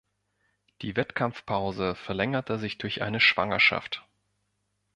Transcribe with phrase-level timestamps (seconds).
[0.81, 4.03] Die Wettkampfpause verlängerte sich durch eine Schwangerschaft.